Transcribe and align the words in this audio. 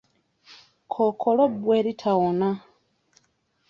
Kkookolo 0.83 1.43
bbwa 1.53 1.73
eritawona. 1.79 2.49